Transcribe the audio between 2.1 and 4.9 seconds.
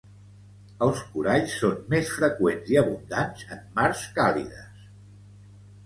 freqüents i abundants en mars càlides.